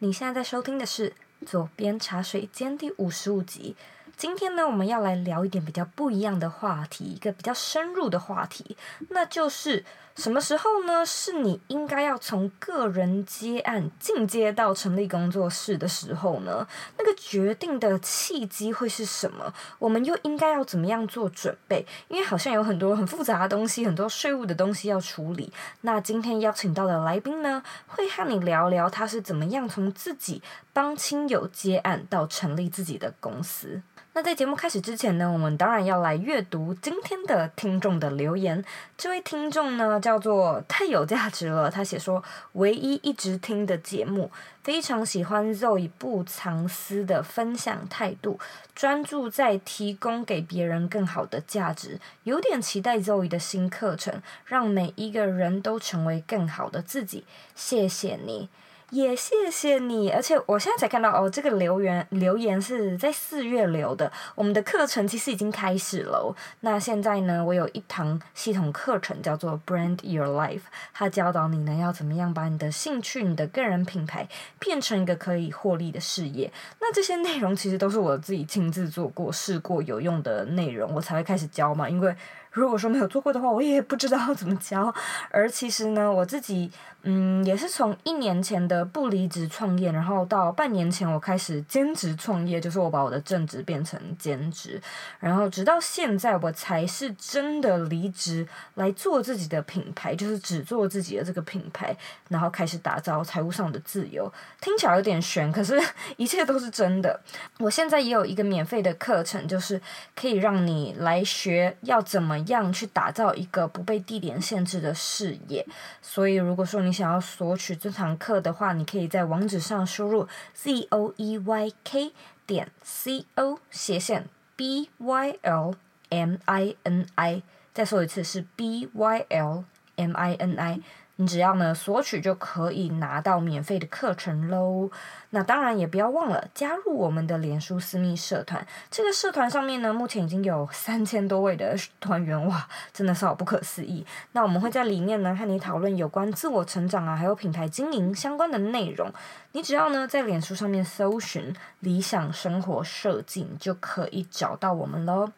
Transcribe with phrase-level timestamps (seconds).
[0.00, 1.10] 你现在在收听的是
[1.44, 3.74] 《左边茶水间》第五十五集。
[4.16, 8.76] 今天呢，我们要来聊一点比较不一样的话题，一个比较深入的话题，
[9.10, 9.84] 那就是
[10.18, 11.06] 什么时候呢？
[11.06, 16.66] 是你应该要从个人接案进阶到成立工作室的时候呢？
[16.98, 19.54] 那个决定的契机会是什么？
[19.78, 21.86] 我们又应该要怎么样做准备？
[22.08, 25.52] 因为好像有很多很复杂的东西，很多税务的东西要处理。
[25.82, 30.42] 那今天邀请到的来宾呢，会和你聊聊他是怎么样从自己
[30.72, 33.80] 帮亲友接案到成立自己的公司。
[34.18, 38.64] 那在节目开始之前呢，我们当然要来阅读今天的听众的留言。
[38.96, 42.20] 这位听众呢，叫做太有价值了，他写说：
[42.54, 44.28] 唯一一直听的节目，
[44.64, 48.40] 非常喜欢 Zoe 不藏私的分享态度，
[48.74, 57.22] 专注在提供给别人更好的价值，有点期待 Zoe 的新课程，让每一个人都成为更好的自己。
[57.54, 58.48] 谢谢你。
[58.90, 64.10] 也谢谢你，而且我现在才看到哦，这个留言留言是在四月留的。
[64.34, 66.34] 我们的课程其实已经开始了。
[66.60, 70.62] 那现在呢，我有一堂系统课程叫做 Brand Your Life，
[70.94, 74.26] 它教导你呢要怎么样把你的兴趣、你的个人品牌
[74.58, 76.50] 变成一个可以获利的事业。
[76.80, 81.86] 那这些内容其实都是我自己亲自做过、试过有用的内容，我才会开始教嘛。
[81.86, 82.14] 因为
[82.50, 84.94] 如果说没有做过的话，我也不知道 怎么教。
[85.30, 86.70] 而其实呢，我自己。
[87.04, 94.82] 嗯，也是从一年前的不离职创业，然后到半年前我开始兼职创业，就是我把我的正职变成兼职，
[95.20, 101.96] 然后直到现在我才是真的离职来做自己的品牌，就是只做自己的这个品牌，
[102.28, 104.30] 然后开始打造财务上的自由。
[104.60, 105.80] 听起来有点玄，可是
[106.18, 107.18] 一切都是真的。
[107.60, 109.80] 我现在也有一个免费的课程，就是
[110.16, 115.64] 可以让你来学要怎么样去打造一个不被地点限制的视野。
[116.02, 122.12] 所以如果说你，你想要索取这堂课的话，你可以在网址上输入 z o e y k
[122.46, 125.74] 点 c o 斜线 b y l
[126.08, 127.42] m i n i，
[127.72, 129.64] 再说一次是 b y l
[129.96, 130.80] m i n i。
[131.20, 134.88] 你只要呢索取就可以拿到免费的课程喽。
[135.30, 138.64] 那当然也不要忘了加入我们的脸书私密社团。
[138.88, 144.06] 这个社团上面呢，目前已经有三千多位的团员，哇，真的是好不可思议。
[144.32, 149.12] 那我们会在里面呢和你讨论有关自我成长啊，还有品牌经营相关的内容。
[149.52, 155.32] 你只要呢在脸书上面搜寻“理想生活设计”，就可以找到我们喽。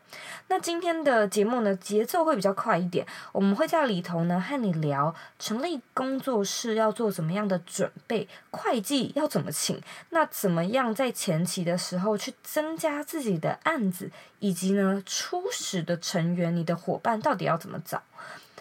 [0.49, 14.11] 那今天的节目呢节奏会比较快一点，我们会在里头呢和你聊成立工作室要做怎么样的准备，会计要怎么请，那怎么样在前期的时候去增加自己的案子，
[14.41, 18.03] 以及呢初始的成员，你的伙伴到底要怎么找？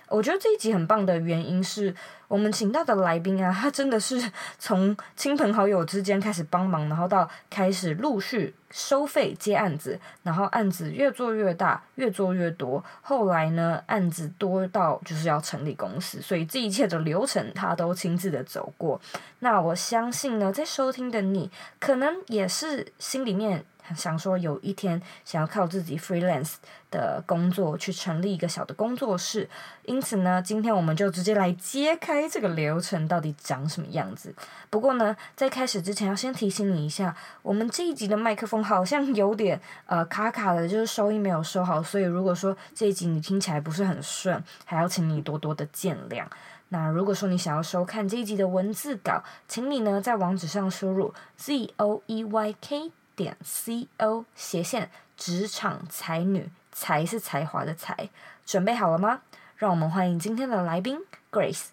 [0.10, 1.94] 我觉得这一集很棒的原因是
[2.28, 19.00] 我们请到的来宾啊，他真的是 从亲朋好友之间开始帮忙，然后到开始陆续收费接案子，然后案子越做越大，越做越多，后来呢案子多到就是要成立公司，所以这一切的流程他都亲自的走过。
[19.40, 21.50] 那我相信呢，在收听的你，
[21.80, 23.66] 可能也是心里面。
[23.96, 26.56] 想说有一天想要靠自己 freelance
[26.92, 29.50] 的工作去成立一个小的工作室，
[29.86, 34.34] 因此呢，今天我们就直接来揭开这个流程到底长什么样子。
[34.70, 46.26] 不过呢，在开始之前要先提醒你一下，我们这一集的麦克风好像有点呃卡卡的，就是收音没有收好，所以如果说这一集你听起来不是很顺，还要请你多多的见谅。
[46.72, 52.92] 那如果说你想要收看这一集的文字稿，请你呢在网址上输入 z o e y k。
[53.20, 58.10] 点 c o 斜线职场才女，才是才华的才，
[58.46, 59.20] 准备好了吗？
[59.58, 61.66] 让我们欢迎今天的来宾 Grace。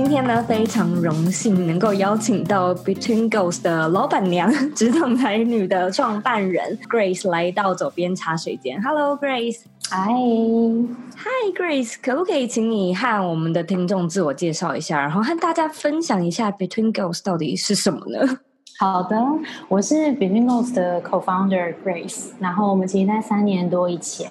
[0.00, 8.80] 今天呢，非常荣幸能够邀请到 Between Goals 的老板娘、职场才女的创办人 Grace 来到左边茶水间。
[8.80, 10.12] Hello Grace，嗨
[11.16, 18.38] 嗨 Grace，可不可以请你和我们的听众自我介绍一下，然后和大家分享一下 Between Goals 到底是什么呢？
[18.78, 19.20] 好的，
[19.68, 24.30] 我是 Between Goals 的 Co-founder Grace，然后我们其实在三年多以前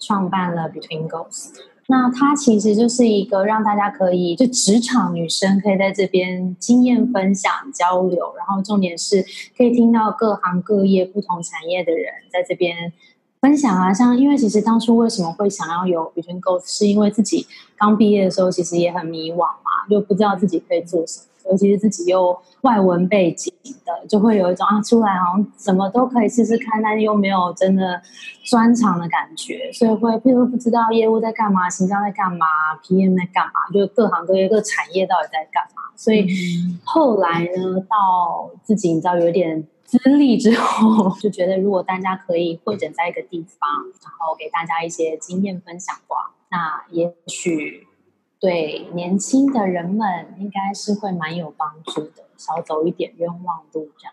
[0.00, 1.50] 创办了 Between Goals。
[1.86, 9.22] 那它其实就是一个让大家可以，就职场女生可以在这边经验分享交流，然后重点是
[9.56, 12.92] 可以听到各行各业不同产业的人在这边
[13.40, 13.92] 分享啊。
[13.92, 17.46] 像因为其实当初为什么会想要有 Between Go，是因为自己
[17.76, 21.26] 刚毕业的时候其实也很迷惘嘛，就不知道自己可以做什么。
[21.50, 23.52] 尤其是自己又外文背景
[23.84, 28.00] 的，就会有一种啊，出来好像什么都可以试试看，但又没有真的
[28.44, 32.46] 专长的感觉，所以会譬如不知道业务在干嘛，形象在干嘛
[32.82, 35.82] ，PM 在干嘛，就各行各业各产业到底在干嘛。
[35.96, 36.26] 所以
[36.82, 43.70] 后来呢，到自己你知道有点资历之后，就觉得如果大家可以汇整在一个地方，
[44.02, 47.86] 然后给大家一些经验分享的话，那也许。
[48.44, 50.06] 对年轻的人们，
[50.38, 54.12] 应该是会蛮有帮助的，少走一点冤枉路这样。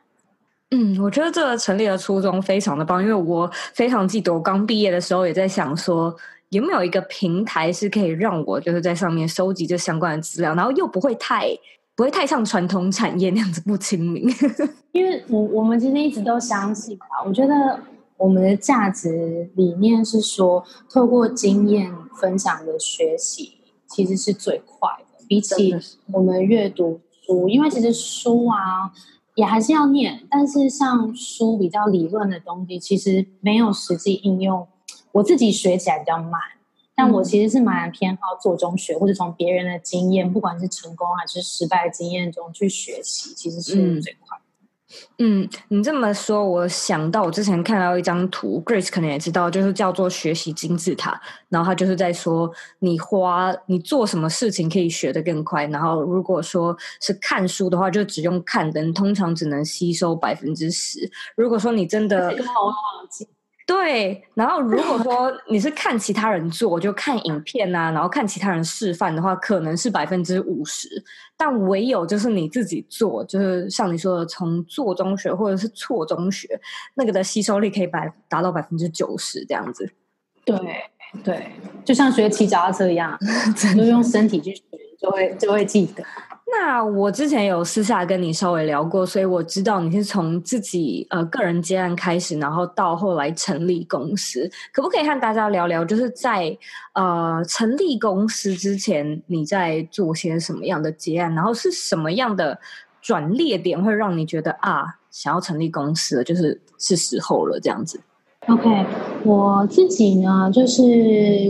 [0.70, 6.16] 嗯，我觉得这个成立的初衷非常的棒，因为我非常记得我刚毕业的时候也在想说，
[6.48, 11.50] 有没有一个平台是可以让我就是在上面收集这相关的资料，然后又不会太
[11.94, 14.34] 不会太像传统产业那样子不亲民。
[14.94, 17.78] 因为我我们其实一直都相信吧，我觉得
[18.16, 23.58] 我们的价值理念是说，透过经验分享的学习。
[23.92, 25.76] 其实是最快的，比起
[26.12, 28.92] 我们阅读书，因为其实书啊
[29.36, 34.68] 也还是要念，但是像书比较理论的东西，其实没有实际应用。
[35.14, 36.40] 我自己学起来比较慢，
[36.96, 44.38] 但我其实是蛮偏好做中学，或者从别人的经验，不管是成功还是失败的经验中去学习，其实是最快。
[45.18, 51.20] 嗯，你这么说，我想到我之前看到一张图，Grace 可能也知道，就是叫做学习金字塔。
[51.50, 55.66] 然后他就是在说，你花你做什么事情可以学得更快。
[55.68, 61.10] 然后如果说是看书的话，就只用看的，通常只能吸收百分之十。
[61.36, 62.34] 如果说你真的。
[63.74, 70.90] 对，然后如果说你是看其他人做，就看影片啊，然后看其他人示范的话，可能是百分之五十。
[71.38, 76.60] 但唯有就是你自己做，就是像你说的，从做中学或者是错中学，
[76.96, 79.90] 那个的吸收力可以百达到百分之九十这样子。
[80.44, 80.58] 对
[81.24, 81.54] 对，
[81.86, 83.18] 就像学骑脚踏车一样，
[83.78, 84.64] 就用身体去学，
[85.00, 86.04] 就会就会记得。
[86.54, 95.86] 那我之前有私下跟你稍微聊过，所以我知道你是从自己呃个人接案开始，然后到后来成立公司，可不可以和大家聊聊？
[95.86, 96.56] 就是在
[96.94, 101.34] 呃成立公司之前，你在做些什么样的接案？
[101.34, 102.60] 然后是什么样的
[103.02, 108.00] 转捩点会让你觉得啊，想要成立公司了，就是是时候了这样子
[108.48, 108.86] ？OK，
[109.24, 110.84] 我自己呢，就是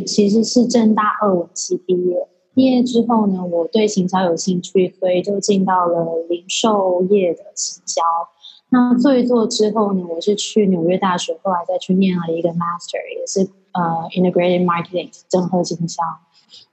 [0.05, 2.27] 其实是政大二期毕业。
[2.53, 8.01] 毕业之后呢，我对行销有兴趣，所以就进到了零售业的行销。
[8.69, 16.01] 那做一做之后呢，我是去纽约大学，后来再去念了一个 master，也是呃 integrated marketing 整合行销。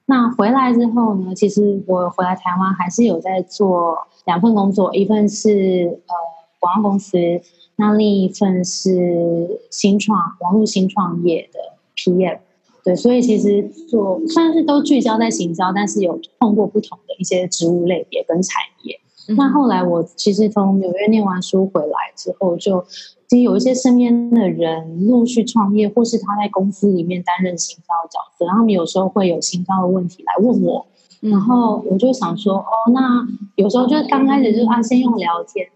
[0.06, 6.14] 那回来之后呢，其实我回来台湾还是有在做两份工作，一份是呃
[6.58, 7.18] 广告公司，
[7.76, 11.58] 那另一份是新创网络新创业的
[11.94, 12.38] PM。
[12.88, 18.98] 对，所以其实做算是都聚焦在行销，但是有碰过不同的一些职务类别跟产业。
[19.28, 22.82] 嗯、那后来我其实从纽约念完书回来之后，就
[23.28, 30.86] 其实有一些身边的人陆续创业，或是他在公司里面担任行销的角色，然后他们有时候会有行销的问题来问我，
[31.20, 33.22] 嗯、然后我就想说，哦，那
[33.56, 35.68] 有时候就是刚开始就啊，先用聊天。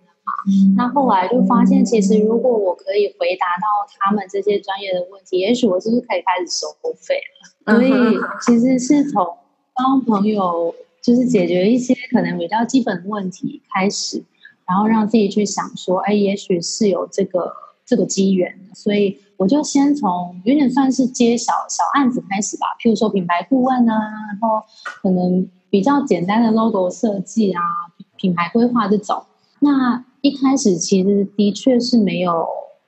[0.47, 3.67] 嗯、那后来就发现，其实如果我可以回答到
[3.99, 7.21] 他们这些专业的问题，也许我是不是可以开始收费
[7.67, 7.75] 了？
[7.75, 7.93] 所以
[8.41, 9.37] 其实是从
[9.75, 14.23] 帮朋友就是解决一些可能比较基本的问题开始，
[14.67, 17.53] 然后让自己去想说，哎，也许是有这个
[17.85, 18.59] 这个机缘。
[18.75, 23.95] 所以我就先从有点算是接小小案子开始吧，譬如说品牌顾问啊，
[24.29, 24.65] 然后
[25.03, 27.61] 可能比较简单的 logo 设计啊，
[28.17, 29.25] 品牌规划这种。
[29.61, 32.47] 那一开始其实的确是没有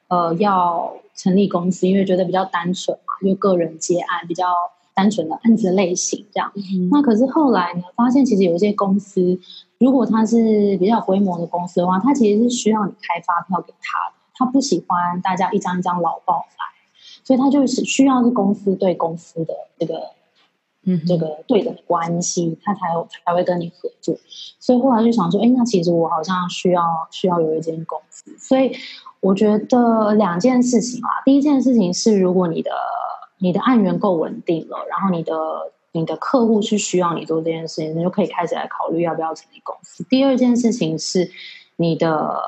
[0.08, 4.46] 呃要成立公司，因为觉得比较单纯嘛，就个人接案比较
[4.94, 6.52] 单纯的案子类型这样。
[6.54, 9.36] 嗯、那可是后来呢，发现其实有一些公司，
[9.78, 16.64] 如果它是比较规模的公司的话，它其实是需要你开发票给他的，他不喜欢大家一张一张老报来，
[17.24, 20.10] 所以他就是需要是公司对公司的这个。
[20.86, 24.14] 嗯，这个对的关系，他才有才会跟你合作。
[24.60, 28.36] 所以后来就想说，哎，那其实我好像需要需要有一间公司。
[28.38, 28.76] 所以
[29.20, 32.70] 我觉得两件事情啊，第一件事情是，如果你的
[33.38, 35.34] 你的案源够稳定了，然后你的
[35.92, 40.04] 你的客户是需要你做这件事情，你就可以开始来考虑要不要成立公司。
[40.04, 41.30] 第二件事情是，
[41.76, 42.38] 你的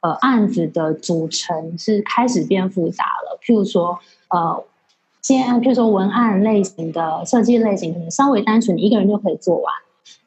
[0.00, 4.64] 呃案子的组成是开始变复杂了，譬如说呃。
[5.22, 9.72] 接案，譬如说文案类型的设计类型，可能稍微单纯，你一个人就可以做完。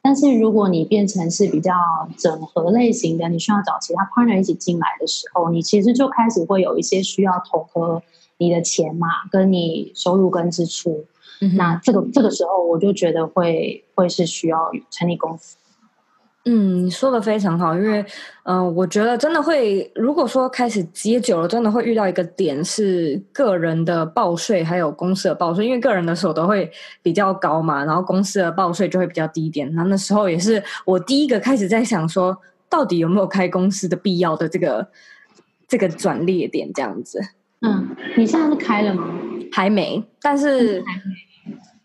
[0.00, 1.74] 但是如果你变成是比较
[2.16, 8.02] 整合类型的，你需要找其他 partner 一起进来的时候，你其实就开始会有一些需要统合
[8.38, 11.04] 你的钱嘛，跟你收入跟支出。
[11.42, 15.58] 嗯、那这个这个时候，我就觉得会会是需要成立公司。
[16.48, 18.00] 嗯，你说的非常好，因为，
[18.44, 26.70] 嗯、呃，我觉得真的会，如果说开始接久了，真的会遇到一个点是个人的报税还有公司的报税，因为个人的所得会
[27.02, 29.68] 比较高嘛，然后公司的报税就会比较低一点。
[29.74, 32.36] 那那时候也是我第一个开始在想说，
[32.68, 34.86] 到底有没有开公司的必要的这个
[35.66, 37.20] 这个转捩点这样子。
[37.62, 39.04] 嗯，你现在是开了吗？
[39.50, 40.80] 还没，但是。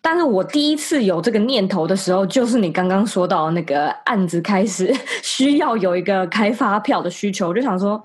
[0.04, 4.92] 但是我第一次有这个念头的时候，就是你刚刚说到那个案子开始
[5.22, 8.02] 需要有一个开发票的需求，我就想说，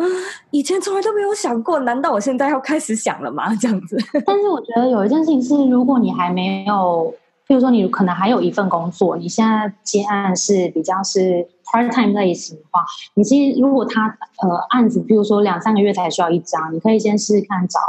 [0.50, 3.52] 以前从来都没有想过，难道我现在要开始想了吗？
[3.56, 3.96] 这样子。
[4.26, 7.14] 但是我觉得有一件事情是，如果你还没有，
[7.46, 12.84] 比如说你可能还有一份工作，你现在接案是比较是 part time 类型的话，
[13.14, 17.80] 你其实如果他呃案子，比如说两三个月才需要一张，你可以先试试看找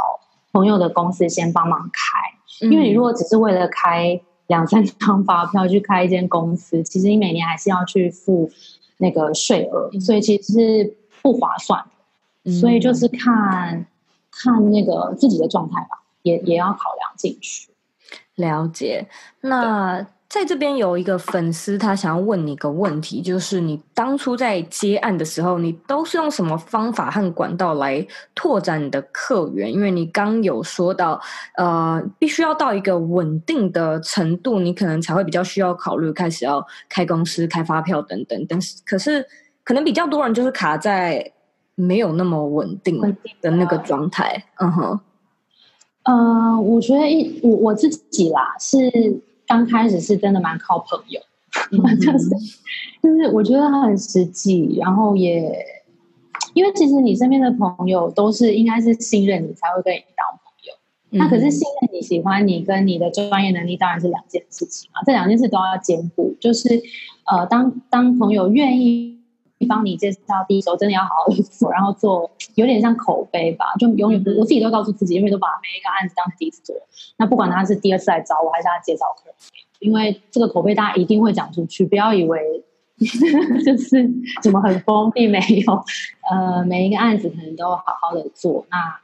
[0.50, 2.37] 朋友的公司先帮忙开。
[2.60, 8.50] 因为你如果只是为了开两三张发票去开一间公司，其实你每年还是要去付
[8.98, 11.84] 那个税额，所以其实是不划算
[12.44, 12.52] 的。
[12.52, 13.86] 所以就是看
[14.30, 17.70] 看那个自己的状态吧，也也要考量进去。
[18.34, 19.08] 了解，
[19.40, 20.06] 那。
[20.28, 29.72] 在这边有一个粉丝，他想要问你一个问题，就是你当初在接案的时候，你都是用什么方法和管道来拓展你的客源？
[29.72, 31.18] 因为你刚有说到，
[31.56, 38.46] 呃，必须要到一个稳定的程度，你可能才会比较需要考虑开始要开公司、开发票等等。
[38.46, 39.24] 但是，可是
[39.64, 41.32] 可能比较多人就是卡在
[41.74, 43.00] 没有那么稳定
[43.40, 44.44] 的那个状态。
[44.56, 45.00] 嗯哼，
[46.02, 49.22] 呃，我觉得一我我自己啦是。
[49.48, 51.20] 刚开始是真的蛮靠朋友，
[51.72, 52.28] 嗯、就是
[53.02, 55.52] 就是我觉得很实际，然后也
[56.54, 60.74] 因为其实你身边的朋友都是应该是信任你才会跟你当朋友，
[61.10, 66.36] 嗯、那可是信任你喜欢你跟你的专业能力当然是两件事情啊，这两件事都要兼顾。
[66.38, 66.82] 就是
[67.26, 69.17] 呃，当当朋友愿意。
[69.66, 76.76] 帮你介绍第一手，真的要好好做， 然后做有点像口碑吧，就永远我自己都告诉自己，因为都把每一个案子当第一次做。
[77.16, 79.30] 那不管他是第二次来找我，还是他介绍客，
[79.80, 82.64] 因为这个口碑大家一定会讲出去，不要以为
[83.64, 84.10] 就是
[84.42, 85.84] 怎么很封闭，没有。
[86.30, 88.66] 呃，每一个案子可能都好好的做。
[88.70, 89.00] 那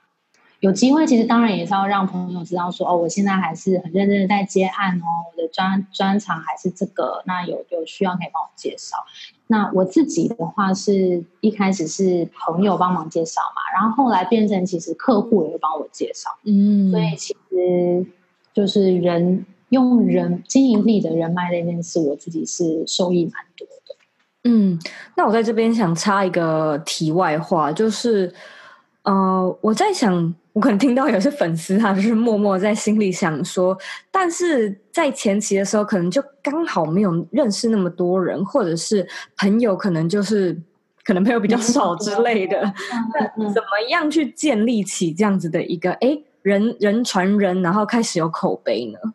[0.64, 7.23] 有机会，其实当然也是要让朋友知道说，哦，我现在还是很认真的在接案哦，我的专专长还是这个。
[7.26, 8.97] 那有有需要可以帮我介绍。
[9.47, 18.06] 那我自己的话是一开始是朋友帮忙介绍嘛，然后后来变成其实客户也会帮我介绍，嗯，所以其实
[18.54, 23.97] 就是人用人经营自己的人脉这件事，我自己是受益蛮多的。
[24.44, 24.78] 嗯，
[25.14, 28.33] 那我在这边想插一个题外话，就是
[29.02, 30.35] 呃，我在想。
[30.54, 33.76] 我可能听到有些粉丝，他就是默默在心里想说，
[34.12, 39.04] 但是在前期的时候，可能就刚好没有认识那么多人，或者是
[39.37, 40.56] 朋友可能就是
[41.02, 42.73] 可能朋友比较少之类的。
[43.37, 49.12] 那怎么样去建立起这样子的一个哎人人传人，然后开始有口碑呢？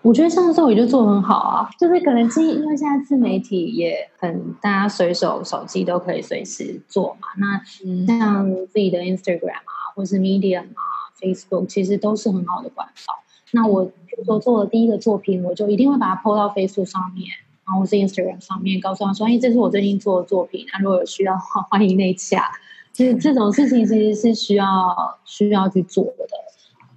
[0.00, 7.28] 我觉得像这种也就做很好啊，就是可能因为现在自媒体也很，大家随手手机都可以随时做嘛。
[7.36, 7.60] 那
[8.06, 9.83] 像自己的 Instagram 啊。
[9.94, 10.82] 或是 Medium 啊
[11.20, 13.14] ，Facebook 其实都是很好的管道。
[13.52, 17.28] 那我比如说做了第一个作品，我就一定会把它 po 到 Facebook 上面，
[17.66, 21.36] 然后是 Instagram 上面，告诉他说：“哎，这是我最近做的作品，那如果有需要，
[21.70, 22.50] 欢迎内洽。”
[22.92, 26.26] 其实这种事情其实是需要需要去做的。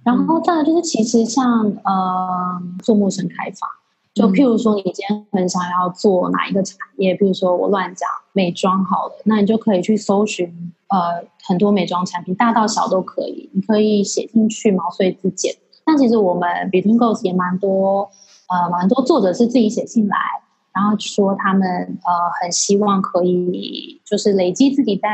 [0.04, 3.77] 然后再来就是，其实像呃做陌生开发，
[4.18, 10.72] 就譬如说你今天很想要做哪一个产业，譬如说我乱讲美妆好了，那你就可以去搜寻。
[10.88, 15.54] 呃，很多美妆产品，大到小都可以，你可以写进去毛遂自荐。
[15.84, 18.08] 但其实我们 Between Goals 也蛮多，
[18.48, 20.16] 呃，蛮多作者是自己写信来，
[20.72, 22.10] 然后说他们呃
[22.40, 25.08] 很希望可以就是累积自己在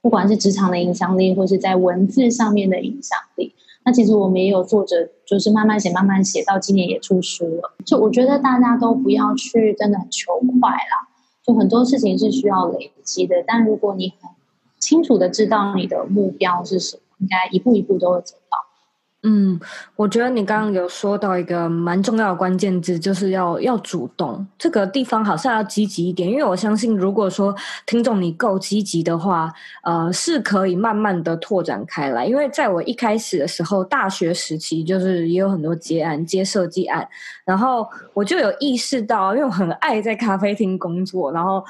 [0.00, 3.52] 不管是职场的影响力，或是在文字上面的影响力。
[3.86, 7.72] 那其实我们也有作者，就是慢慢写，慢慢写到今年也出书了。
[7.84, 11.06] 就我觉得大家都不要去真的很求快啦，
[11.46, 13.44] 就很多事情是需要累积的。
[13.46, 14.28] 但如果你很
[14.80, 18.34] 清楚的知道你的目标是什么，应该一步一步都会走。
[19.28, 19.58] 嗯，
[19.96, 24.46] 我觉得你刚刚有说到一个蛮重要的关键字，就是要要主动。
[24.56, 27.52] 这个地方好像要积极一点，因为我相信，如果说
[27.86, 29.52] 听众你够积极的话，
[29.82, 32.24] 呃，是可以慢慢的拓展开来。
[32.24, 37.08] 因为在我一开始的时候，大学时期就是也有很多接案、接设计案，
[37.44, 41.64] 然后我就有意识到，因为我很爱在咖啡厅工作，然后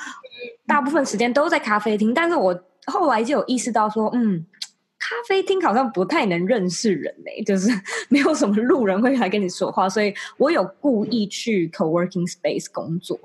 [0.67, 2.55] 大部分时间都在咖啡厅，但是我。
[2.89, 4.47] 后来就有意识到说，嗯，
[4.99, 7.71] 咖啡厅好像不太能认识人嘞，就是
[8.09, 13.19] 没有什么路人会来跟你说话，所以我有故意去 co-working space 工作。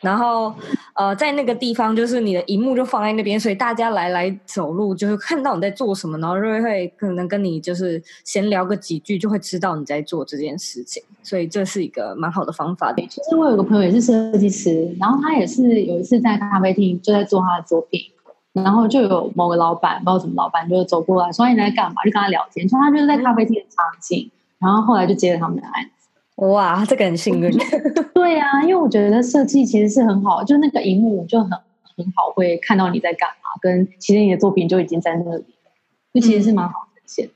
[0.00, 0.54] 然后
[0.94, 11.02] 呃，在那个地方就是你的荧幕就放在那边，所以大家来来走路就会看到你在做什么，然后就会可能跟你就是闲聊个几句，就会知道你在做这件事情。
[11.24, 13.04] 所以这是一个蛮好的方法的。
[13.08, 18.00] 其实我有个朋友也是设计师，然后他也是有一次在咖啡厅就在做他的作品，
[18.62, 26.08] 然后就有某个老板，不知道什么老板，就走过来说你在干嘛，就跟他聊天，说他就是在咖啡厅的场景，然后后来就接了他们的案子。
[26.46, 27.50] 哇，这个很幸运。
[28.14, 35.44] 对啊，因为我觉得设计其实是很好，就那个荧幕就很很好，会看到你在干嘛，跟其实你的作品就已经在那里，
[36.14, 37.28] 就其实是蛮好呈现。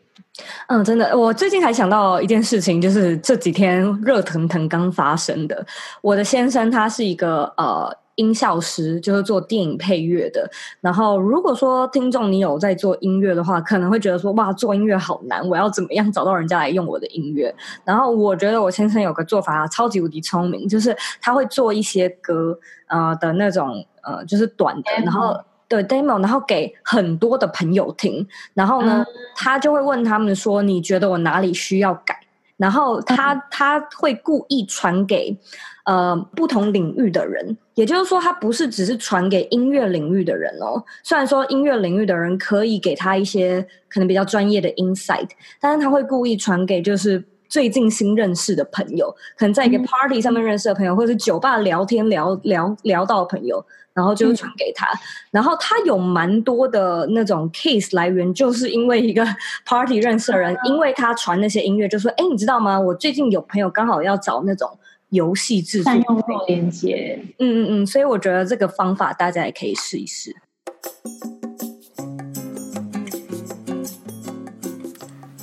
[0.68, 5.66] 嗯，真的，我最近还想到一件事情，就是这几天热腾腾刚发生的。
[6.00, 8.01] 我的先生他是一个呃。
[8.16, 10.50] 音效师就是做电影配乐的。
[10.80, 17.54] 然后，如果说听众你有在做音乐的话，可能会觉得说哇，做音乐好难，我要怎么样找到人家来用我的音乐？
[17.84, 25.34] 然后，我觉得我先生有个做法超级无敌聪明，就是他会做一些歌呃的那种呃，就是短的，然后
[25.68, 28.26] 对 demo，然后给很多的朋友听。
[28.52, 32.18] 然后呢，嗯、他就会问他们说：“你觉得我哪里需要改？”
[32.62, 35.36] 然后他他会故意传给。
[35.84, 40.80] 呃，不同领域的人，也就是说，他不是只是传给音乐领域的人哦。
[41.02, 45.28] 虽然说音乐领域的人可以给他一些可能比较专业的 insight，
[45.60, 47.20] 但是他会故意传给就是
[47.52, 54.86] 最近新认识的朋友，可能在一个 party 上面认识的朋友，嗯、或者是酒吧聊天聊聊聊到的朋友，然后就传给他。
[54.86, 54.98] 嗯、
[55.32, 59.22] 然后他有蛮多的那种 case 来源，就是因为一个
[59.66, 62.80] party 认识的人，嗯、因为他传那些音乐，就说：“哎，你知道吗？
[62.80, 64.70] 我最近有朋友刚好要找那种。”
[65.12, 70.34] 游戏制作，用户连接，嗯嗯嗯，所以我觉得这个方法大家也可以试一试。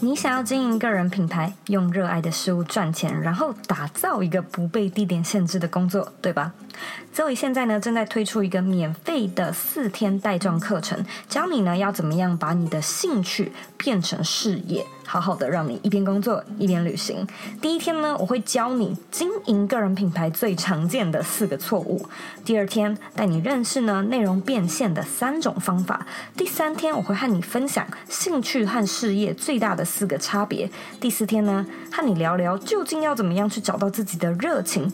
[0.10, 6.51] 你想要经营个人品牌，用热爱的事物赚钱，然后打造一个不被地点限制的工作，对吧
[7.13, 14.84] 周以现在呢正在推出一个免费的四天带状课程，教你呢要怎么样把你的兴趣变成事业。
[15.10, 17.25] 好好的让你一边工作一边旅行。
[17.60, 22.06] 第一天呢，我会教你经营个人品牌最常见的四个错误。
[22.45, 26.06] 第二天带你认识呢内容变现的三种方法。
[26.38, 30.69] 第三天我会和你分享兴趣和事业最大的四个差别。
[31.02, 34.93] 第四天呢，和你聊聊究竟要怎么样去找到自己的热情。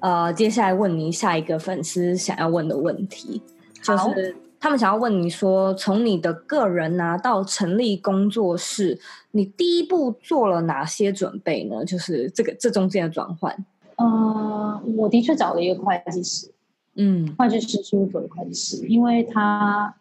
[0.00, 3.40] 呃，接下来问你下一个粉丝想要问的问题，
[3.82, 8.98] 就是他们想要问你说，从你的个人拿、啊、到成立工作室，
[9.30, 11.84] 你第一步做了哪些准备呢？
[11.84, 13.54] 就是这个这中间的转换。
[13.96, 16.50] 呃，我的确找了一个会计师，
[16.94, 19.94] 嗯，会计师事务所的会计师，因为他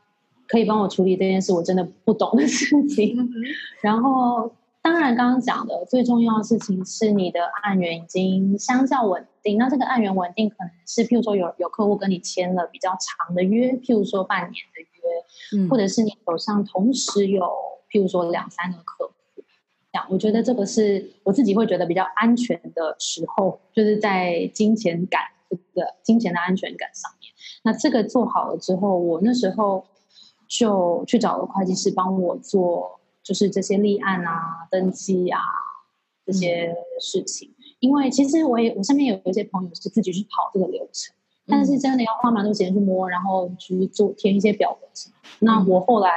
[0.47, 3.29] 可以帮我处理这件事我真的不懂的事情，嗯、
[3.81, 4.51] 然后。
[4.81, 9.57] 当然，刚刚讲的最重要的事情是你的案源已经相较稳定。
[9.57, 17.45] 那这个案源稳定，可能是譬如说有有客户跟你签了比较长的约，譬如说半年的约，嗯、或者是你手上同时有
[17.91, 19.13] 譬如说两三个客户，
[19.91, 27.31] 这样我觉得这个是我自己会觉得比较安全的时候，就是在金钱感这个金钱的安全感上面。
[27.63, 29.85] 那这个做好了之后，我那时候
[30.47, 32.97] 就去找了会计师帮我做。
[33.29, 35.39] 就是这些立案啊、登记啊
[36.25, 41.13] 这些事情，嗯、因为其实我也我身边有一些朋友是自己去跑这个流程，
[41.45, 45.15] 嗯、但是真的要花蛮多时间去摸，然后去做填一些表格什么。
[45.21, 46.11] 嗯、那我后来，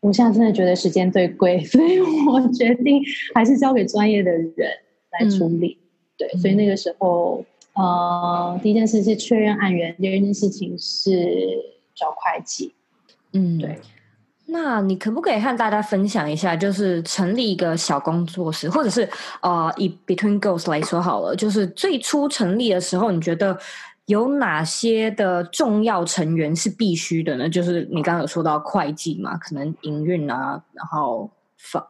[0.00, 3.02] 我现在真的觉得时间最贵， 所以我决定
[3.34, 4.54] 还是交给专业的人
[5.12, 5.78] 来处理。
[5.80, 11.18] 嗯、对，所以那个时候，呃，第一件事是确认案源，第二件事情是
[11.94, 12.74] 找会计。
[13.32, 13.78] 嗯，对。
[14.54, 19.06] 那你可不可以和大家分享一下，就是成立一个小工作室，或者是
[19.42, 23.58] 呃，以 Between Ghosts 来说好了，就是最初成立的时候，你觉得
[24.06, 27.48] 有哪些的重要成员是必须的呢？
[27.48, 31.28] 就是你刚刚有说到会计嘛，可能营运啊，然后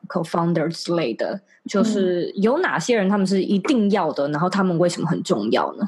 [0.08, 5.86] co-founder 之类的，就是有哪些人他们是一定要的，然后他们为什么很重要呢？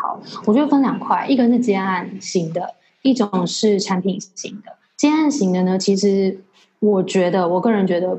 [0.00, 4.72] 好，我觉得分两块，一个是接案型的，一种是产品型的。
[5.02, 6.38] 接案型的呢，其实
[6.78, 8.16] 我觉得，我个人觉得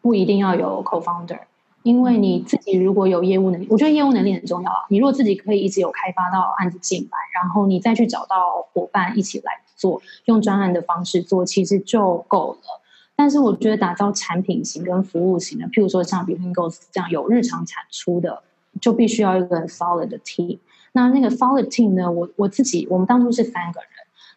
[0.00, 1.40] 不一定要有 co-founder，
[1.82, 4.76] 因为你自己如果有业务能力，我觉得业务能力很重要啊。
[4.90, 12.80] 你如果自己可以一直有开发到案子进来，然后你再去找到伙伴一起来做，用专案的方式做，其实就够了。
[13.16, 18.44] 但是我觉得打造产品型跟服务型的，譬如说像 Between Ghosts 这样有日常产出的，
[18.80, 20.60] 就必须要一个 solid 的 team。
[20.92, 23.90] 那那个 solid team 呢，我我自己，我们当初是三个人。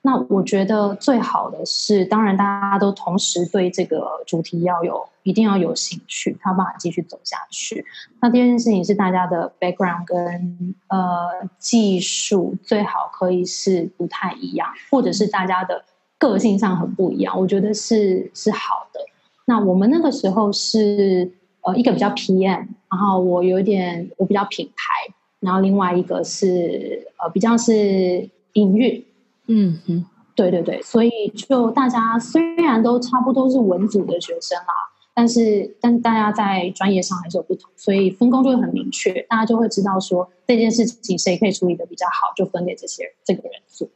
[0.06, 7.86] 那我觉得最好的是，当然大家都同时对这个主题要有，一定要有兴趣，他办法继续走下去。
[8.22, 15.82] 那第二件事情是大家的 background 跟呃技术最好可以是不太一样，或者是大家的
[16.18, 19.00] 个性上很不一样，我觉得是是好的。
[19.46, 29.02] 那我们那个时候是呃一个比较 PM，然后我有点我比较品牌，然后另外一个是呃比较是营运。
[29.48, 34.74] 嗯哼，对对对，所以就大家虽然都差不多是文组的学生啦，
[35.14, 43.88] 但是但大家在专业上还是有不同，所以分工就会很明确，大家就会知道说这件事情谁可以处理的比较好，就分给这些这个人做。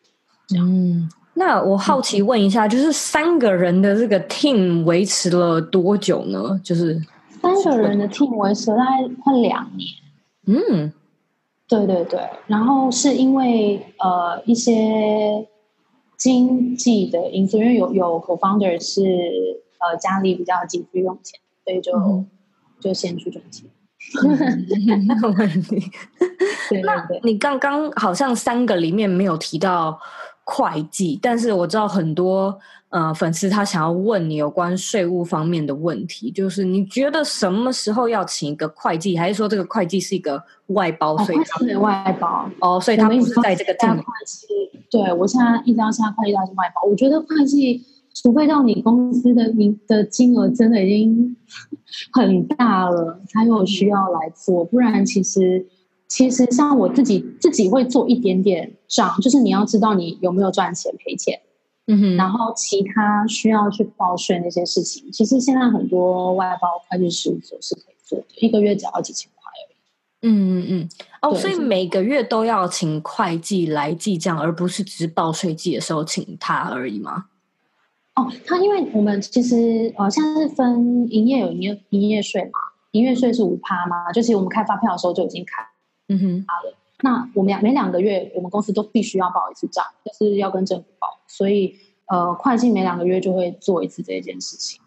[0.56, 6.60] 嗯，那我好奇问一下，就是三个人的这个 team 维持了多久呢？
[6.64, 7.02] 就是
[7.42, 9.90] 三个人的 team 维持了大概快两年。
[10.46, 10.94] 嗯。
[11.68, 15.46] 对对对，然后是因为呃一些
[16.16, 19.04] 经济的因素，因为有有 co-founder 是
[19.80, 22.26] 呃家里比较急需用钱，所以就、嗯、
[22.80, 23.70] 就先去赚钱。
[25.08, 25.80] 没有问题。
[26.70, 30.00] 对对对，那你刚刚好像三个里面没有提到
[30.48, 32.58] 会计，但是我知道很多。
[32.90, 41.18] 呃，粉丝他想要问你有关税务方面的问题，就是你觉得什么时候要请一个会计，还是说这个会计是一个外包？
[41.18, 43.94] 所以他是外包哦，所以他不是在这个正。
[43.98, 44.48] 会计。
[44.90, 46.90] 对，我现在一直到现在会计都是外包。
[46.90, 47.84] 我觉得会计，
[48.14, 51.36] 除非到你公司的你的金额真的已经
[52.14, 55.68] 很大了，才有需要来做，不然其实
[56.08, 61.42] 其实像我自己自己会做一点点账，就是你要知道你有没有赚钱赔钱。
[61.90, 69.76] 嗯哼，然后其他需要去报税那些事情，其实现在很多外包会计事务所是可以做的，一个月只要几千块而已。
[70.24, 70.90] 嗯嗯嗯，
[71.22, 77.28] 哦，所以每个月都要请会计来记账，而不是只是报税季的时候请他而已吗？
[78.16, 82.60] 哦，他因为我们其实呃，现在是分营业有营业营业税嘛，
[82.92, 85.64] 营业税是五趴嘛，就是我们开发票的时候就已经开，
[86.10, 86.74] 嗯哼，好的。
[87.02, 91.76] 那我们两每两个月，我们公司都必须要报一次账，就是要跟政府报，所以
[92.08, 94.82] 呃，会计每两个月就会做一次这件事情。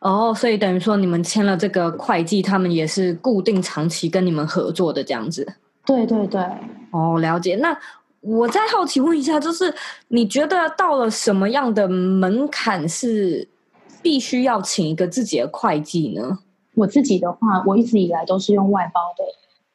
[0.00, 5.46] 哦，所以等于说你们签了这个会计，他们也是固定长期跟你们合作的这样子。
[5.86, 6.40] 对对对。
[6.90, 7.54] 哦，了解。
[7.56, 7.78] 那
[8.20, 9.72] 我再好奇问一下，就是
[10.08, 13.46] 你觉得到了什么样的门槛是
[14.02, 16.40] 必须要请一个自己的会计呢？
[16.74, 19.24] 我自己的话，我一直以来都是用外包的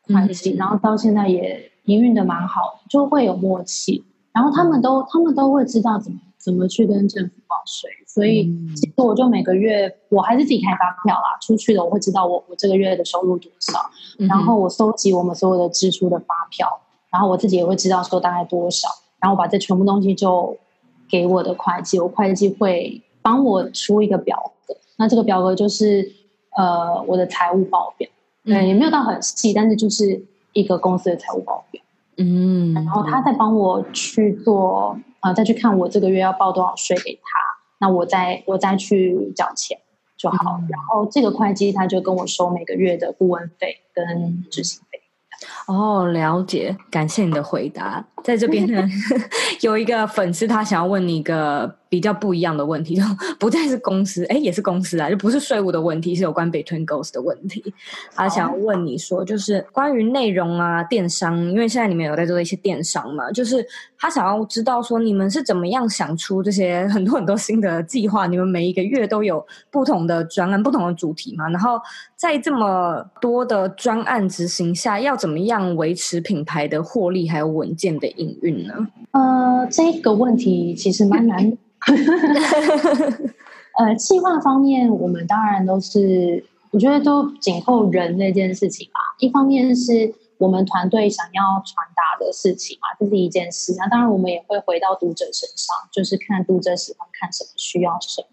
[0.07, 1.71] 会计，嗯、然后到现在也。
[1.87, 8.43] 营运的蛮好，就会有默契，然后他们都他们都会知道怎么怎么去跟政府报税，所以
[8.75, 13.79] 其实我就每个月我还是自己开发票啦，出去了我会知道我我这个月的收入多少，
[14.27, 16.67] 然后我收集我们所有的支出的发票，
[17.09, 18.89] 然后我自己也会知道说大概多少，
[19.21, 20.57] 然后我把这全部东西就
[21.09, 26.11] 给我的会计，我会计会帮我出一个表格，那这个表格就是
[26.57, 28.09] 呃我的财务报表，
[28.47, 30.25] 对，也没有到很细，但是就是。
[30.53, 31.79] 一个公司的财务报表，
[32.15, 37.21] 嗯，然后他再帮我去做，呃，再去看我这个月要报多少税给他，
[37.79, 39.77] 那我再我再去缴钱
[40.17, 40.57] 就好。
[40.59, 44.99] 嗯，然后这个会计他就跟我收每个月的顾问费跟执行费。
[45.67, 48.03] 哦，了解，感谢你的回答。
[48.23, 48.83] 在这边呢
[49.61, 51.77] 有一个粉丝他想要问你一个。
[51.89, 53.03] 比较不一样的问题，就
[53.39, 57.73] 不再是公司，哎，也是公司啊，就不是税务的问题，是有关 Between Ghosts 的问题。
[58.13, 63.65] 他想要问你说，就是关于内容啊，电商，因为现在你们有在做一些电商嘛，就是
[63.97, 68.27] 他想要知道说，你们是怎么样想出这些很多很多新的计划？
[68.27, 71.47] 你们每一个月都有不同的专案、不同的主题嘛？
[71.49, 71.79] 然后
[72.15, 78.87] 在这么多的专案执行下，要怎么样维持品牌的获利还有稳健的营运呢？
[79.11, 81.57] 呃，这个问题其实蛮难的。
[83.77, 88.99] 呃，计划方面，我们当然都是，我觉得都紧扣人那件事情嘛。
[89.19, 93.75] 一方面是我们团队想要传达的事情嘛，这是一件事。
[93.77, 98.27] 那当然，我们也会回到读者身上，就是看读者喜欢看什么，需要什么。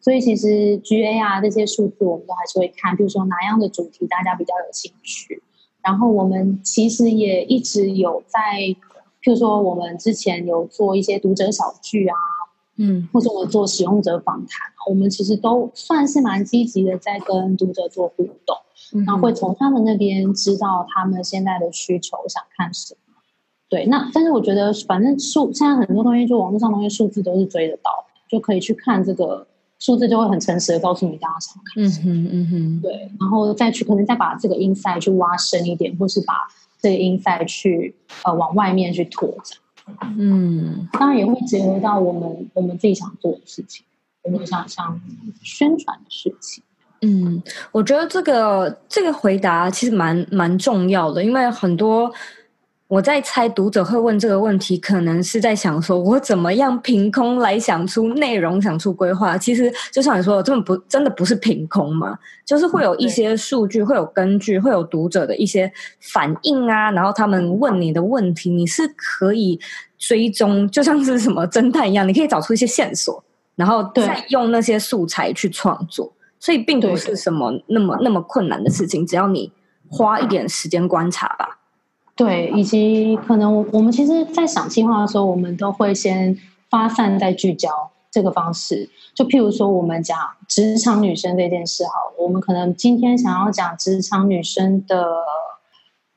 [0.00, 5.42] 所以，其实 GA 啊这些数字，我们都还是会看，比如说哪样的主题大家比较有兴趣。
[5.82, 8.40] 然后，我们其实也一直有在，
[9.22, 12.16] 譬如说，我们之前有做一些读者小聚啊。
[12.76, 18.56] 嗯，或者我做使用者访谈，我们其实都算是蛮积极的，在跟读者做互动，
[18.94, 23.00] 嗯、然后会从他们那边知道他们现在的需求，想看什么。
[23.68, 27.90] 对，那但是我觉得反正数现在很多东西，就网络上东西数字都是追得到，
[28.28, 29.46] 就可以去看这个
[29.78, 31.82] 数字，就会很诚实的告诉你大家想看。
[31.82, 36.34] 嗯哼嗯哼，对，然后再去可能再把这个 insight 去挖深一点，或是把
[36.80, 39.58] 这个 insight 去呃往外面去拓展。
[40.18, 43.84] 嗯，当然也会结合到我们我们自己想做的事情，
[44.22, 45.00] 我们想想
[45.42, 46.62] 宣传的事情。
[47.02, 52.10] 嗯，我觉得这个这个回答其实蛮蛮重要的，因为很多
[52.88, 59.36] 我在猜读者会问这个问题，可能是在想说，我怎么样凭空来想出内容，想出规划。
[59.36, 65.70] 其实就像你说的，这么不真的不是凭空嘛，就是会有一些数据，会有根据，会有读者的一些
[66.00, 69.58] 反应啊，然后他们问你的问题，你是可以
[69.98, 73.22] 追踪，就像是什么侦探一样，你可以找出一些线索，
[73.56, 76.12] 然后再用那些素材去创作。
[76.38, 79.50] 所以并不是什么那么那么困难的事情，只要你
[79.88, 81.58] 花一点时间观察吧。
[82.16, 86.36] 对，以及可能我们其实，在想计划的时候，我们都会先
[86.70, 87.70] 发散再聚焦
[88.10, 88.88] 这个方式。
[89.14, 95.14] 就譬如说，我们讲职场女生这件事，好，我们可能今天想要讲职场女生的，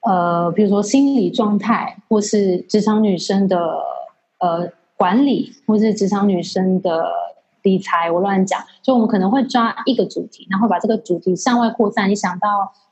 [0.01, 3.57] 呃，比如说心理状态，或是职场女生的
[4.39, 7.11] 呃管理，或是职场女生的。
[7.61, 12.09] 理财，我乱讲，就我们可能会抓一个主题，然后把这个主题向外扩散。
[12.09, 12.47] 你想到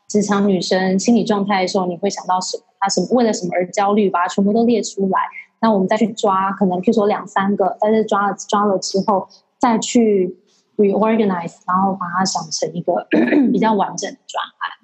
[0.10, 2.64] 职场女生心理状态的时候，你会想到什么？
[2.80, 4.10] 她什么为了什么而焦虑？
[4.10, 5.20] 把它全部都列出来。
[5.60, 9.28] 那我们再去抓，可能譬如说两三个，但是抓了抓了之后，
[9.60, 10.38] 再去
[10.78, 13.08] reorganize，然后把它想成一个
[13.52, 14.78] 比较完整的专案。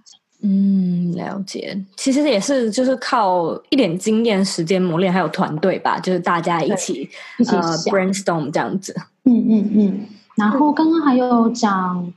[0.45, 1.81] 嗯，了解。
[1.95, 8.93] 其实也是，就是靠一点经验、时间磨练，还有团队吧，就是大家一起一起、uh, brainstorm 这样子。
[9.23, 10.01] 嗯嗯嗯。
[10.35, 12.11] 然后刚刚还有讲，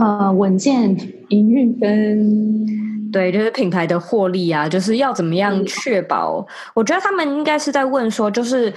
[0.00, 0.96] 呃，稳健
[1.28, 6.40] 营运跟对，就是品牌的获利啊，就是要怎么样确保？
[6.40, 8.72] 嗯、我觉得他们应该是在问说，就是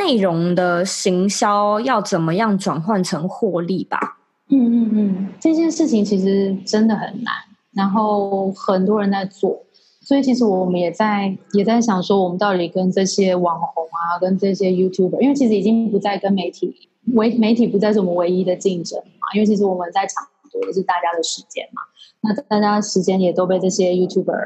[0.00, 4.18] 内容的行销要怎么样转换成获利吧？
[4.48, 7.34] 嗯嗯嗯，这件事情其实真的很难。
[7.74, 9.62] 然后很多人在做，
[10.00, 16.74] 所以其实我们也在也在想说，我们到底跟这些网红啊，跟这些 YouTuber，因为其实已经不再跟媒体
[17.12, 20.26] 唯媒体不再是我们唯一的竞争嘛，因为其实我们在抢
[20.60, 21.82] 夺的是大家的时间嘛，
[22.22, 24.44] 那大家的时间也都被这些 YouTuber，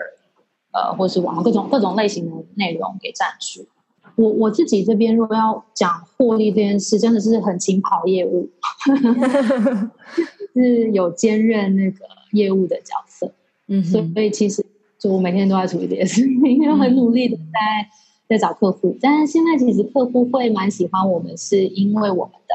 [0.73, 3.69] 呃，或是网络各种各种类型的内容给占据。
[4.17, 8.51] 我我自己这边如果要讲获利这件事，真的是很勤跑业务，
[10.55, 12.07] 是有兼任那个。
[12.33, 13.33] 业务的角色，
[13.67, 14.65] 嗯，所以其实
[15.01, 17.89] 就我每天都在处理这些事情，因为很努力的在
[18.29, 18.97] 在找客户。
[19.01, 22.55] 但是现在其实客户会蛮喜欢我们，是因为我们的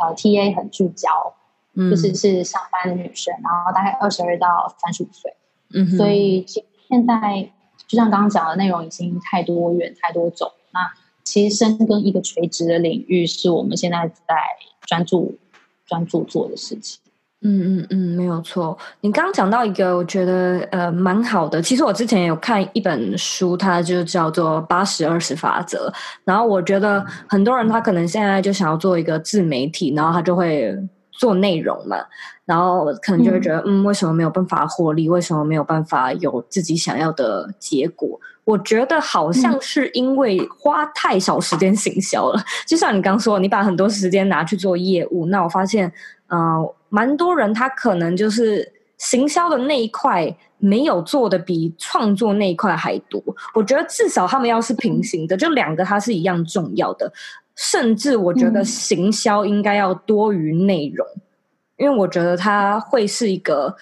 [0.00, 1.10] 呃 TA 很聚焦，
[1.78, 5.32] 嗯，就是是上班的女生，然后大概二十二到三十五岁，
[5.72, 6.44] 嗯，所以
[6.88, 7.48] 现在
[7.86, 10.80] 就像刚刚讲的内容已经太多元太多种，那
[11.22, 14.34] 其实深耕一个垂直的领域是我们现在在
[14.86, 15.38] 专注
[15.86, 17.00] 专注做的事情。
[17.40, 18.76] 嗯嗯嗯，没有错。
[19.00, 21.62] 你刚刚讲到一个，我觉得呃蛮好的。
[21.62, 25.88] 其实我之前有看一本书，它就叫做《八十二十法则》。
[26.24, 30.76] 然后我觉得很多人他可能现在就想要做一个自媒体，然后他就会
[31.18, 31.98] 做内容嘛，
[32.46, 35.06] 然后可能就会觉得嗯，嗯，为什么没有办法获利？
[35.06, 38.18] 为什么没有办法有自己想要的结果？
[38.44, 42.40] 我觉得好像是因为花太少时间行销了。
[42.40, 45.92] 嗯、就像你刚说，你把很多时间拿去做业务，那我发现
[46.28, 46.40] 嗯。
[46.40, 53.22] 呃蛮多人他可能就是行销的那一块没有做的比创作那一块还多。
[53.52, 57.12] 我觉得至少他们要是平行的，就两个它是一样重要的。
[57.58, 61.06] 甚至我觉得行销应该要多于内容，
[61.76, 63.76] 因为我觉得它会是一个。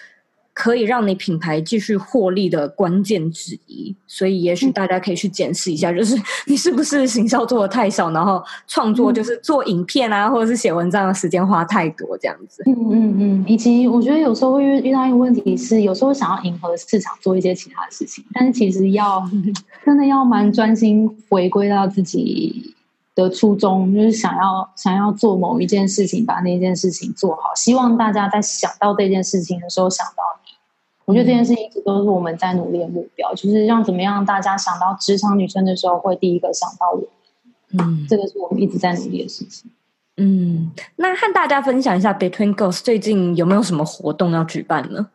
[0.58, 12.62] 可以让你品牌继续获利的关键之一，所以也许大家可以去检视一下，就是你是不是行销做的太少，然后创作就是做影片啊，或者是写文章的时间花太多这样子。
[12.64, 19.22] 嗯嗯嗯，以及我觉得有时候会遇遇到一个问题是，有时候想要迎合市场做一些其他的事情，但是其实要
[19.84, 22.74] 真的要蛮专心回归到自己
[23.16, 30.52] 的初衷，就是想要想要做某一件事情，把那件事情做好，希望大家在想到这件事情的时候想到你。
[31.06, 37.02] 我觉得这件事一直都是我们在努力的目标，就是让怎么样大家想到职场女生的时候会第一个想到我。
[37.72, 39.70] 嗯，这个是我们一直在努力的事情。
[40.18, 45.06] 嗯，那和大家分享一下，Between Ghosts 最近有没有什么活动要举办呢？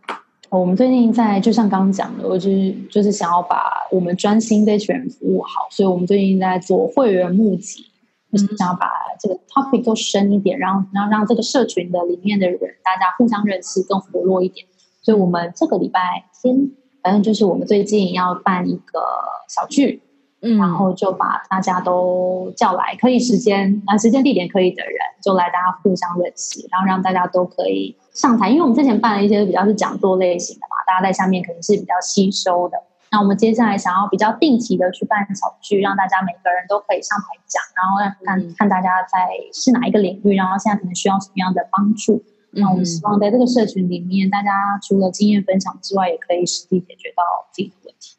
[0.50, 7.86] 我们最近在，就像刚刚讲的，我就是就是想要把我们专心对全人服务好，所以我们最近在做会员募集，
[8.32, 8.90] 就是想要把
[9.20, 14.66] 这个 topic 做深一点，然后然后让这个社群的里面的人大家互相认识，更活络一点。
[15.02, 16.72] 所以我们这个礼拜天，
[17.04, 19.02] 反正就是我们最近要办一个
[19.50, 20.02] 小聚，
[20.42, 28.50] 嗯，然后就把大家都叫来，可以时间啊，时间地点可以的人，就来大家互相认识，然后让大家都可以上台。
[28.50, 32.78] 因为我们之前办了一些比较是讲座类型的嘛，大家在下面可能是比较吸收的。
[33.12, 42.24] 那我们接下来想要比较定期的去办小聚，让大家每个人都可以上台讲，然后让看、嗯、看大家在是哪一个领域，然后现在可能需要什么样的帮助。
[42.52, 44.50] 那我们希望在这个社群里面，大家
[44.82, 48.16] 除了经验分享之外，也可以实际解决到自己的问题。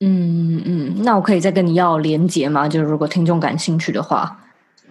[0.00, 2.68] 嗯嗯，那我可以再跟你要连接吗？
[2.68, 4.38] 就是如果听众感兴趣的话，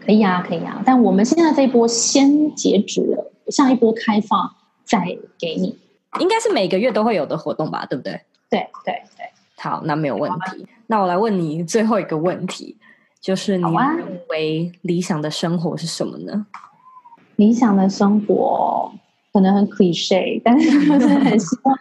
[0.03, 0.81] 可以啊，可以啊。
[0.83, 4.99] 但我们现在这一波先截止了，下一波开放再
[5.39, 5.77] 给你。
[6.19, 7.85] 应该是每个月都会有的活动吧？
[7.85, 8.21] 对不对？
[8.49, 9.29] 对对对。
[9.57, 10.67] 好，那没有问题。
[10.87, 12.77] 那我来问你最后一个问题，
[13.19, 16.45] 就是你认为理想的生活是什么呢？
[17.37, 18.91] 理想的生活
[19.33, 21.77] 可能很 cliche，但是就是很希望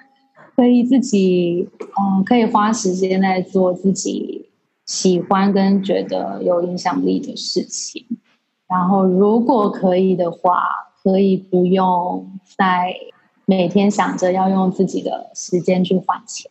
[0.57, 1.69] 可以自己，
[2.01, 4.49] 嗯，可以花时间来做自己
[4.87, 8.05] 喜欢跟觉得有影响力的事情。
[8.67, 10.65] 然后，如果可以的话，
[11.03, 12.95] 可以不用再
[13.45, 16.51] 每天想着要用自己的时间去换钱。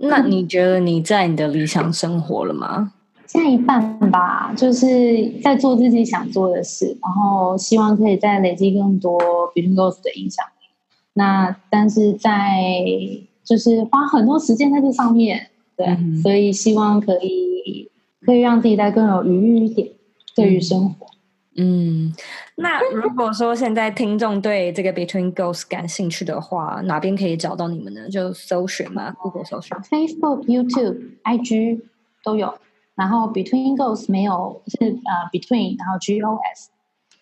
[0.00, 2.92] 那你觉得你在你的理想生活了吗？
[3.26, 9.20] 现在一半吧，就是在做自己想做的事，然后希望可以再累积更多
[9.54, 10.68] Between Ghost 的影响力。
[11.12, 12.30] 那但是在
[13.44, 17.90] 就是花很多时间在这上面，对，嗯、所以希望可以
[18.24, 19.88] 可以让自己再更有余裕一点，
[20.34, 20.97] 对于生活。
[21.60, 22.14] 嗯，
[22.54, 28.08] 那 如果说现在听众对这个 Between Ghost 感兴趣的话，哪边可以找到你们呢？
[28.08, 31.80] 就搜寻嘛？Google 搜寻，Facebook、YouTube、IG
[32.22, 32.54] 都有。
[32.94, 36.70] 然后 Between Ghost 没有是呃 Between，然后 G O S。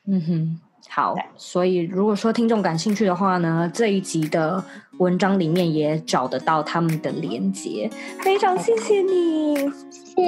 [0.07, 1.15] 嗯哼，好。
[1.37, 4.63] 所以如果说听众感兴趣的话呢，这一集的
[4.99, 7.91] 文章里面也找得到他们的连接。
[8.21, 9.57] 非常谢谢你，
[9.91, 10.23] 谢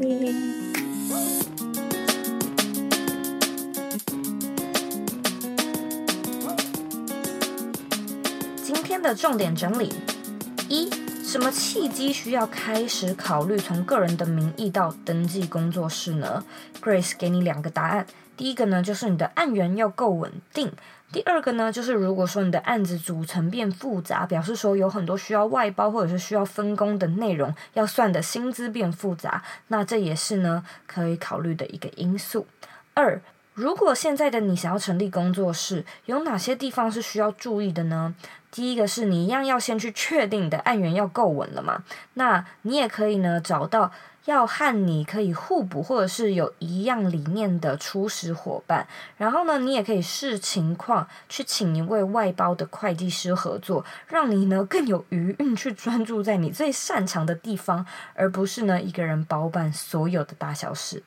[0.00, 0.87] 谢，谢谢。
[9.02, 9.92] 的重点整理
[10.68, 10.90] 一。
[11.28, 16.42] 什么契机需要开始考虑从个人的名义到登记工作室呢
[16.80, 18.06] ？Grace 给你两个答案。
[18.34, 20.70] 第一个呢，就是你的案源要够稳定；
[21.12, 32.46] 第二个呢，就是如果说你的案子组成变复杂，表示说有很多需要外包或者是需要分工的内容，要算的薪资变复杂，那这也是呢可以考虑的一个因素。
[32.94, 33.20] 二，
[33.58, 38.14] 如果现在的你想要成立工作室，有哪些地方是需要注意的呢？
[38.52, 41.82] 第一个是你一样要先去确定你的案源要够稳了嘛，
[42.14, 43.90] 那你也可以呢找到
[44.26, 61.02] 要和你可以互补或者是有一样理念的初始伙伴，然后呢你也可以视情况去请一位外包的会计师合作，让你呢更有余韵去专注在你最擅长的地方，而不是呢一个人包办所有的大小事。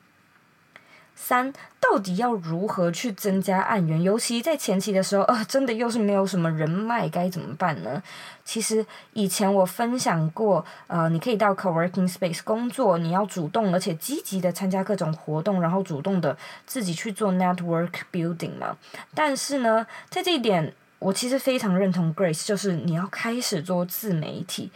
[1.24, 4.02] 三，到底要如何去增加案源？
[4.02, 8.02] 尤其在前期的时候，呃，真的又是没有什么人脉，该怎么办呢？
[8.44, 18.76] 其实以前我分享过，呃，你可以到 Coworking Space 工作，你要主动而且积极的参加各种活动，然后主动的自己去做 network building 嘛。
[19.14, 24.72] 但是呢，在这一点，我其实非常认同 Grace，就是你要开始做自媒体。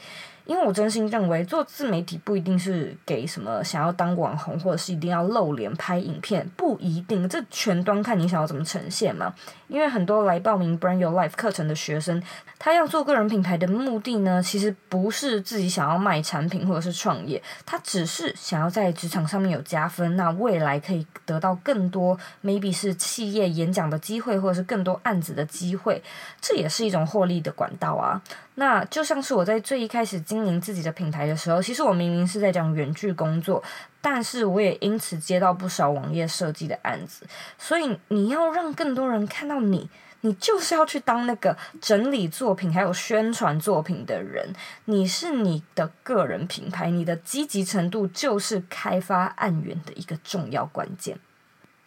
[0.47, 9.35] 因为我真心认为，做自媒体不一定是给什么想要当网红，或者是一定要露脸拍影片，不一定，这全端看你想要怎么呈现嘛。
[9.69, 12.23] 因为很多来报名 Brand Your Life 课程的学生，
[12.57, 26.01] 他要做个人品牌的目的呢，其实不是自己想要卖产品或者是创业，他只是想要在职场上面有加分，那未来可以得到更多 maybe 是企业演讲的机会，或者是更多案子的机会，
[26.41, 28.23] 这也是一种获利的管道啊。
[28.59, 33.63] 那就像是我在最一开始经营自己的品牌的时候，其实我明明是在讲远距工作，
[34.03, 37.27] 但是我也因此接到不少网页设计的案子。
[37.57, 39.89] 所以你要让更多人看到你，
[40.21, 44.53] 你就是要去当那个整理作品还有宣传作品的人。
[44.85, 51.19] 你是你的个人品牌，你的积极程度就是开发案源的一个重要关键。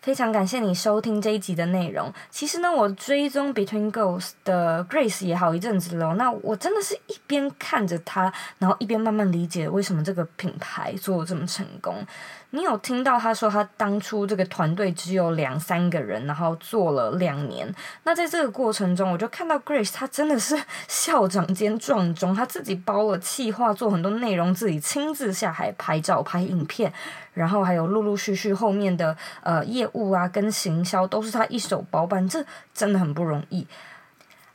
[0.10, 2.12] 非常感谢你收听这一集的内容。
[2.32, 6.16] 其实呢，我追踪 Between Girls 的 Grace 也好一阵子了。
[6.16, 12.04] 那我真的是一边看着他，然后一边慢慢理解为什么这个品牌做这么成功。
[12.52, 17.72] 你有听到他说他当初这个团队只有两三个人，然后做了两年。
[18.04, 26.92] 那在这个过程中，我就看到 Grace，他真的是校长兼撞钟，他自己包了企划，做很多内容，自己亲自下海拍照、拍影片，
[27.36, 32.44] 然后还有陆陆续续后面的呃业务啊跟行销都是他一手包办，这
[32.74, 33.68] 真的很不容易。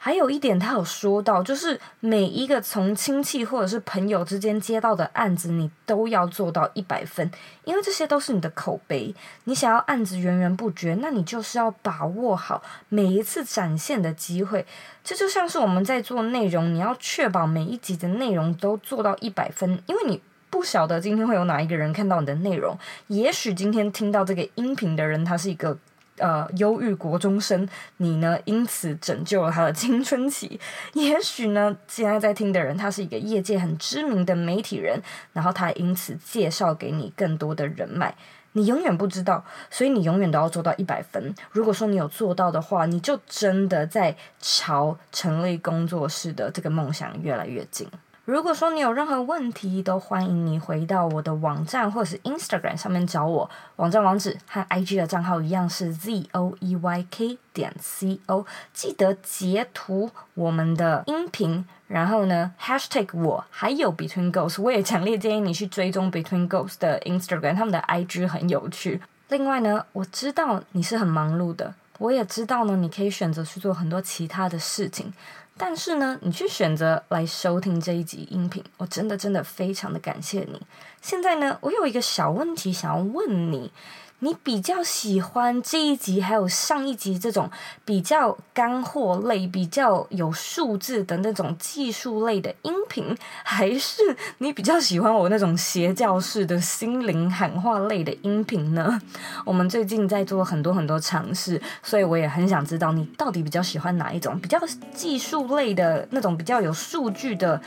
[0.04, 7.30] 还有一点，他有说到，就是每一个从亲戚或者是朋友之间接到的案子，你都要做到一百分，
[7.64, 9.14] 因为这些都是你的口碑。
[9.44, 14.66] 你想要案子源源不绝，那你就是要把握好每一次展现的机会。
[15.02, 22.78] 这就像是我们在做内容，你要确保每一集的内容都做到一百分，因为你不晓得今天会有哪一个人看到你的内容。
[23.06, 25.78] 也许今天听到这个音频的人，他是一个。
[26.18, 28.38] 呃，忧郁国中生，你呢？
[28.44, 30.60] 因此拯救了他的青春期。
[30.94, 35.00] 也许呢，现在在听的人，他是一个业界很知名的媒体人，
[35.32, 38.14] 然后他因此介绍给你更多的人脉。
[38.52, 41.34] 你永远不知道，所以你永远都要做到一百分。
[41.50, 47.88] 如果说你有做到的话，你就真的在朝成立工作室的这个梦想越来越近。
[48.24, 53.50] 如果说你有任何问题，都欢迎你回到我的网站或者是 Instagram 上面找我。
[53.76, 58.46] 网站网址和 IG 的账号一样是 z o e y k 点 c o。
[58.72, 64.62] 记得截图我们的音频，然后呢 Hashtag 我还有 Between Ghosts，。
[64.62, 69.02] 我也强烈建议你去追踪 Between Ghosts 的 Instagram，他们的 IG 很有趣。
[69.28, 75.12] 另外呢，我知道你是很忙碌的，我也知道呢，你可以选择去做很多其他的事情。
[75.56, 80.60] 但是呢，你去选择来收听这一集音频，我真的真的非常的感谢你。
[81.00, 83.72] 现在呢，我有一个小问题想要问你。
[84.20, 87.50] 你比较喜欢这一集还有上一集这种
[87.84, 94.02] 比较干货类、比较有数字的那种技术类的音频，还是
[94.38, 98.98] 你比较喜欢我那种邪教式的心灵喊话类的音频呢？
[99.44, 104.58] 我们最近在做很多很多尝试，所以我也很想知道你到底比较喜欢哪一种比较
[104.94, 107.60] 技术类的那种比较有数据的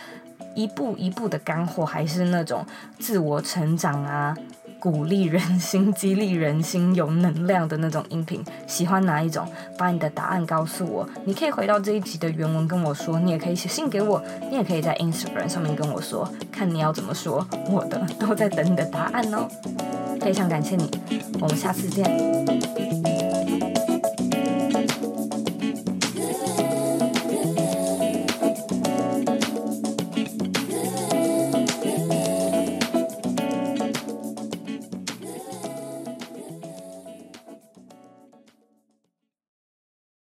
[0.56, 2.66] 一步一步的干货，还是那种
[2.98, 4.36] 自我成长啊？
[4.80, 9.48] 鼓励人心、激励人心、有能量的那种音频，喜欢哪一种？
[9.78, 11.08] 把你的答案告诉我。
[11.26, 17.46] 你可以回到这一集的原文跟我说，你也可以写信给我，你也可以在 Instagram 上面跟我说，看你要怎么说。
[17.70, 19.48] 我的都在等你的答案哦。
[20.22, 20.90] 非常感谢你，
[21.42, 23.17] 我们下次见。